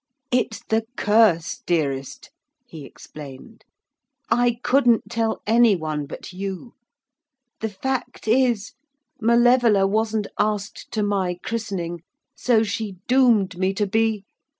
'It's 0.31 0.63
the 0.63 0.83
curse, 0.97 1.61
dearest,' 1.67 2.31
he 2.65 2.85
explained, 2.87 3.63
'I 4.31 4.57
couldn't 4.63 5.11
tell 5.11 5.43
any 5.45 5.75
one 5.75 6.07
but 6.07 6.33
you. 6.33 6.73
The 7.59 7.69
fact 7.69 8.27
is 8.27 8.73
Malevola 9.21 9.85
wasn't 9.87 10.25
asked 10.39 10.91
to 10.93 11.03
my 11.03 11.37
christening 11.43 12.01
so 12.35 12.63
she 12.63 12.95
doomed 13.07 13.59
me 13.59 13.75
to 13.75 13.85
be 13.85 14.25